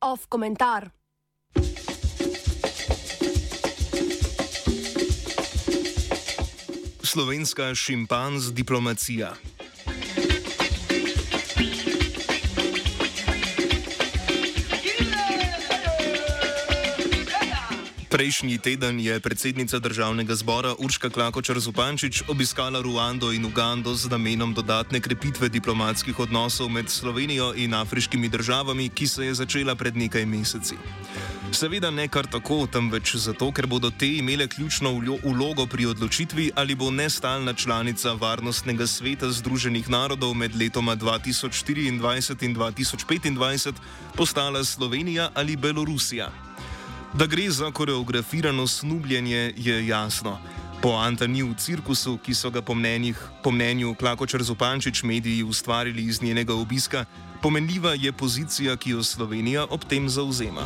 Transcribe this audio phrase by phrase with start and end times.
[0.00, 0.90] Off komentar.
[7.02, 9.32] Slovenska šimpanz diplomacija.
[18.18, 24.54] Prejšnji teden je predsednica državnega zbora Urška Klakočar Zupančič obiskala Ruando in Ugando z namenom
[24.54, 30.26] dodatne krepitve diplomatskih odnosov med Slovenijo in afriškimi državami, ki se je začela pred nekaj
[30.26, 30.74] meseci.
[31.54, 36.74] Seveda ne kar tako, temveč zato, ker bodo te imele ključno vlogo pri odločitvi, ali
[36.74, 43.72] bo nestalna članica Varnostnega sveta Združenih narodov med letoma 2024 in 2025
[44.18, 46.47] postala Slovenija ali Belorusija.
[47.14, 50.38] Da gre za koreografirano snubljenje, je jasno.
[50.82, 56.04] Poanta ni v cirkusu, ki so ga po, mnenjih, po mnenju Klakočer Zupančič mediji ustvarili
[56.04, 57.04] iz njenega obiska,
[57.42, 60.62] pomenljiva je pozicija, ki jo Slovenija ob tem zauzema.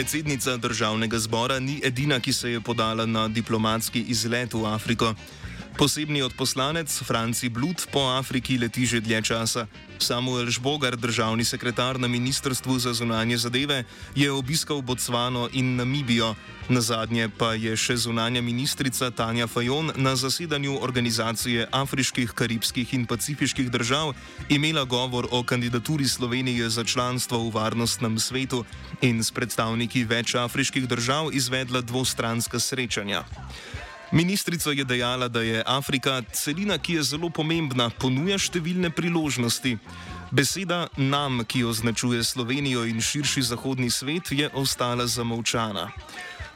[0.00, 5.14] Predsednica državnega zbora ni edina, ki se je podala na diplomatski izlet v Afriko.
[5.76, 9.66] Posebni odposlanec Franci Blut po Afriki leti že dlje časa.
[9.98, 16.34] Samuel Žbogar, državni sekretar na Ministrstvu za zunanje zadeve, je obiskal Botsvano in Namibijo.
[16.68, 23.06] Na zadnje pa je še zunanja ministrica Tanja Fajon na zasedanju Organizacije afriških, karibskih in
[23.06, 24.14] pacifiških držav
[24.48, 28.64] imela govor o kandidaturi Slovenije za članstvo v varnostnem svetu
[29.02, 33.24] in s predstavniki več afriških držav izvedla dvostranska srečanja.
[34.12, 39.76] Ministrica je dejala, da je Afrika celina, ki je zelo pomembna, ponuja številne priložnosti.
[40.34, 45.92] Beseda nam, ki označuje Slovenijo in širši zahodni svet, je ostala zamolčana.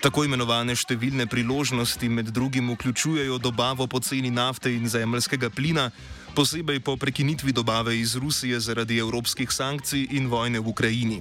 [0.00, 5.90] Tako imenovane številne priložnosti med drugim vključujejo dobavo poceni nafte in zemljskega plina,
[6.32, 11.20] posebej po prekinitvi dobave iz Rusije zaradi evropskih sankcij in vojne v Ukrajini.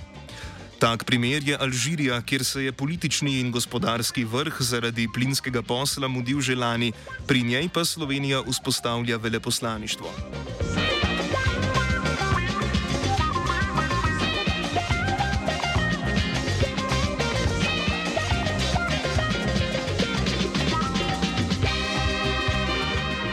[0.82, 6.42] Tak primer je Alžirija, kjer se je politični in gospodarski vrh zaradi plinskega posla mudil
[6.42, 6.90] že lani,
[7.28, 10.10] pri njej pa Slovenija vzpostavlja veleposlaništvo.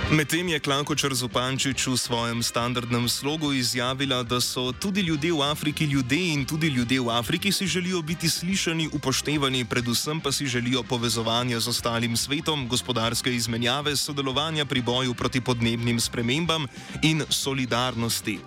[0.08, 5.84] Medtem je Klankočar Zupančič v svojem standardnem slogu izjavila, da so tudi ljudje v Afriki
[5.84, 10.82] ljudje in tudi ljudje v Afriki si želijo biti slišani, upoštevani, predvsem pa si želijo
[10.82, 16.64] povezovanja z ostalim svetom, gospodarske izmenjave, sodelovanja pri boju proti podnebnim spremembam
[17.02, 18.40] in solidarnosti.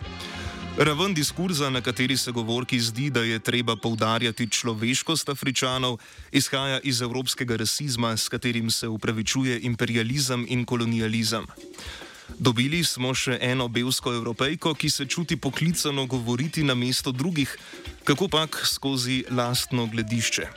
[0.78, 5.98] Raven diskurza, na kateri se govorki zdi, da je treba poudarjati človeškost Afričanov,
[6.32, 11.46] izhaja iz evropskega rasizma, s katerim se upravičuje imperializem in kolonializem.
[12.40, 17.58] Dobili smo še eno belsko evropejko, ki se čuti poklicano govoriti na mesto drugih,
[18.04, 20.48] kako pač skozi lastno gledišče.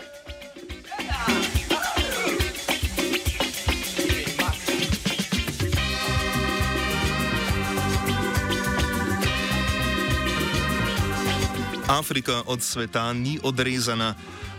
[11.88, 14.14] Afrika od sveta ni odrezana,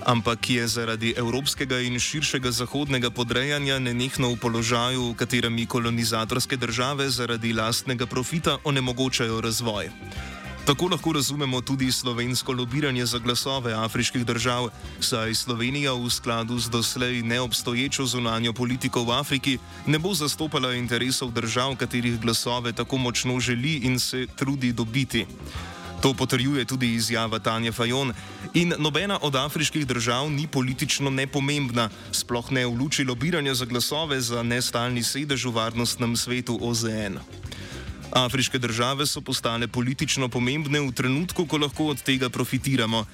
[0.06, 7.10] ampak je zaradi evropskega in širšega zahodnega podrejanja nenehno v položaju, v katerem kolonizatorske države
[7.10, 9.90] zaradi lastnega profita onemogočajo razvoj.
[10.66, 14.70] Tako lahko razumemo tudi slovensko lobiranje za glasove afriških držav,
[15.00, 21.32] saj Slovenija v skladu z doslej neobstoječo zunanjo politiko v Afriki ne bo zastopala interesov
[21.32, 25.26] držav, katerih glasove tako močno želi in se trudi dobiti.
[26.06, 28.14] To potrjuje tudi izjava Tanja Fajon.
[28.54, 34.22] In nobena od afriških držav ni politično nepomembna, sploh ne v luči lobiranja za glasove
[34.22, 37.18] za nestalni sedež v varnostnem svetu OZN.
[38.14, 43.06] Afriške države so postale politično pomembne v trenutku, ko lahko od tega profitiramo.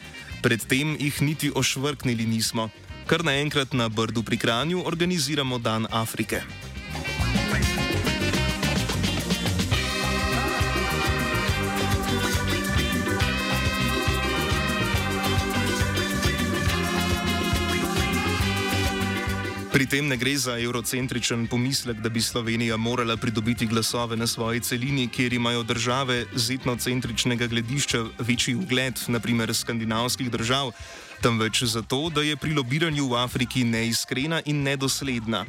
[0.43, 2.67] Predtem jih niti ošvrknili nismo.
[3.07, 6.43] Kar naenkrat na Brdu pri Kranju organiziramo Dan Afrike.
[19.71, 24.59] Pri tem ne gre za eurocentričen pomislek, da bi Slovenija morala pridobiti glasove na svoji
[24.59, 30.71] celini, kjer imajo države z etnocentričnega gledišča večji ugled, naprimer skandinavskih držav,
[31.21, 35.45] temveč zato, da je pri lobiranju v Afriki neiskrena in nedosledna.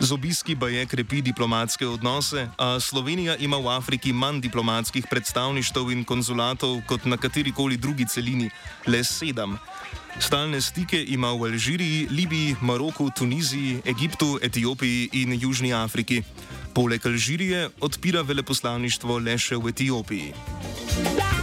[0.00, 5.90] Z obiski pa je krepi diplomatske odnose, a Slovenija ima v Afriki manj diplomatskih predstavništv
[5.90, 8.50] in konzulatov kot na katerikoli drugi celini,
[8.86, 9.58] le sedem.
[10.18, 16.22] Stalne stike ima v Alžiriji, Libiji, Maroku, Tuniziji, Egiptu, Etiopiji in Južni Afriki.
[16.74, 21.33] Poleg Alžirije odpira veleposlaništvo le še v Etiopiji.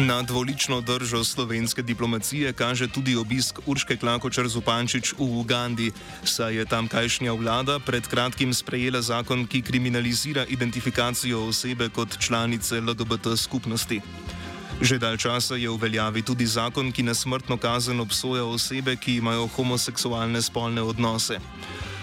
[0.00, 5.92] Na dvolično držo slovenske diplomacije kaže tudi obisk Urške Klakočar Zupančič v Ugandi,
[6.24, 13.36] saj je tamkajšnja vlada pred kratkim sprejela zakon, ki kriminalizira identifikacijo osebe kot članice LGBT
[13.36, 14.00] skupnosti.
[14.80, 19.20] Že dalj časa je v veljavi tudi zakon, ki na smrtno kazen obsoja osebe, ki
[19.20, 21.36] imajo homoseksualne spolne odnose.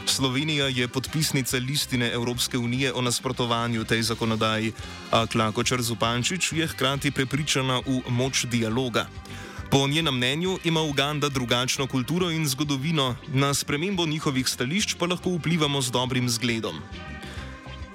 [0.09, 4.71] Slovenija je podpisnica listine Evropske unije o nasprotovanju tej zakonodaji,
[5.12, 9.07] a Klakočar Zupančič je hkrati prepričana v moč dialoga.
[9.71, 15.30] Po njenem mnenju ima Uganda drugačno kulturo in zgodovino, na spremembo njihovih stališč pa lahko
[15.30, 16.80] vplivamo z dobrim zgledom.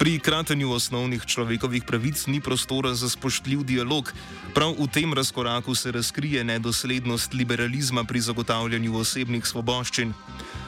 [0.02, 4.12] Pri kratenju osnovnih človekovih pravic ni prostora za spoštljiv dialog.
[4.54, 10.12] Prav v tem razkoraku se razkrije nedoslednost liberalizma pri zagotavljanju osebnih svoboščin.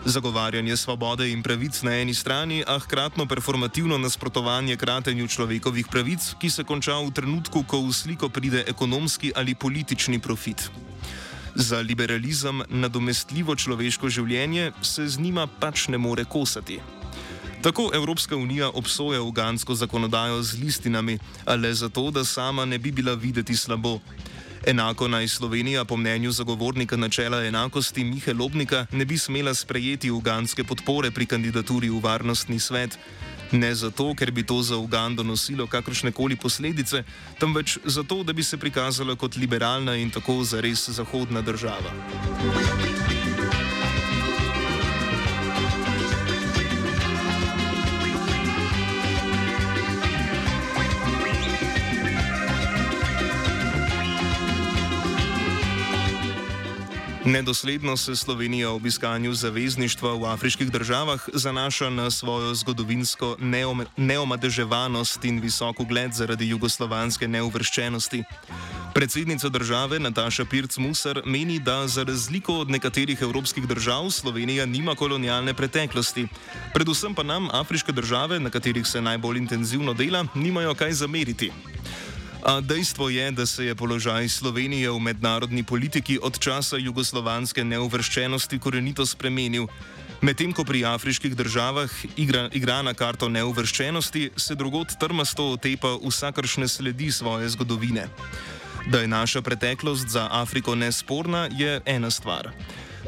[0.05, 6.51] Zagovarjanje svobode in pravic na eni strani, a hkratno performativno nasprotovanje kratenju človekovih pravic, ki
[6.51, 10.69] se konča v trenutku, ko v sliko pride ekonomski ali politični profit.
[11.55, 16.81] Za liberalizem nadomestljivo človeško življenje se z njima pač ne more kosati.
[17.65, 22.93] Tako Evropska unija obsoja ugansko zakonodajo z listinami, a le zato, da sama ne bi
[22.93, 24.01] bila videti slabo.
[24.67, 30.65] Enako naj Slovenija, po mnenju zagovornika načela enakosti Mihe Lobnika, ne bi smela sprejeti uganske
[30.65, 32.99] podpore pri kandidaturi v varnostni svet.
[33.53, 37.05] Ne zato, ker bi to za Ugando nosilo kakršne koli posledice,
[37.41, 41.93] temveč zato, da bi se prikazala kot liberalna in tako zares zahodna država.
[57.27, 63.37] Nedosledno se Slovenija ob iskanju zavezništva v afriških državah zanaša na svojo zgodovinsko
[63.97, 68.23] neomadeževanost in visok ugled zaradi jugoslovanske neuvrščenosti.
[68.95, 75.55] Predsednica države Nataša Pirc-Musar meni, da za razliko od nekaterih evropskih držav Slovenija nima kolonialne
[75.55, 76.27] preteklosti.
[76.75, 81.53] Predvsem pa nam afriške države, na katerih se najbolj intenzivno dela, nimajo kaj zameriti.
[82.45, 88.59] A dejstvo je, da se je položaj Slovenije v mednarodni politiki od časa jugoslovanske neuvrščenosti
[88.61, 89.65] korenito spremenil.
[90.21, 91.89] Medtem ko pri afriških državah
[92.21, 98.09] igra, igra na karto neuvrščenosti, se drugot trmasto otepa vsakršne sledi svoje zgodovine.
[98.93, 102.53] Da je naša preteklost za Afriko nesporna, je ena stvar.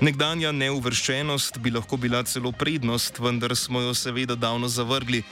[0.01, 5.23] Nekdanja neuvrščenost bi lahko bila celo prednost, vendar smo jo seveda davno zavrgli.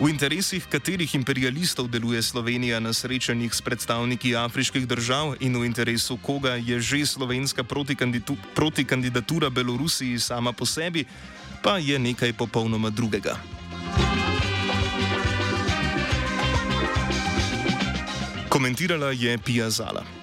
[0.00, 6.16] V interesih katerih imperialistov deluje Slovenija na srečanjih s predstavniki afriških držav in v interesu
[6.16, 7.60] koga je že slovenska
[8.56, 11.04] protikandidatura Belorusiji sama po sebi,
[11.60, 13.36] pa je nekaj popolnoma drugega.
[18.48, 20.19] Komentirala je Pija Zala.